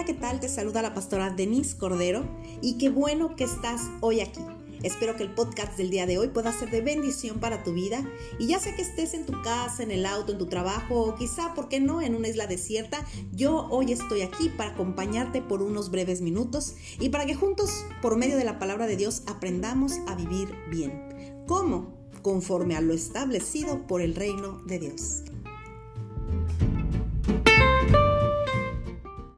[0.00, 0.40] Hola, ¿qué tal?
[0.40, 2.24] Te saluda la pastora Denise Cordero
[2.62, 4.40] y qué bueno que estás hoy aquí.
[4.82, 8.02] Espero que el podcast del día de hoy pueda ser de bendición para tu vida
[8.38, 11.16] y ya sea que estés en tu casa, en el auto, en tu trabajo o
[11.16, 15.60] quizá, ¿por qué no?, en una isla desierta, yo hoy estoy aquí para acompañarte por
[15.60, 19.98] unos breves minutos y para que juntos, por medio de la palabra de Dios, aprendamos
[20.06, 21.44] a vivir bien.
[21.46, 22.08] ¿Cómo?
[22.22, 25.24] Conforme a lo establecido por el reino de Dios.